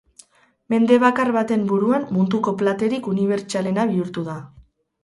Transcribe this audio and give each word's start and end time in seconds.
Mende 0.73 0.97
bakar 1.03 1.31
baten 1.35 1.67
buruan 1.73 2.09
munduko 2.17 2.57
platerik 2.63 3.13
unibertsalena 3.17 3.89
bihurtu 3.93 4.31
da. 4.35 4.43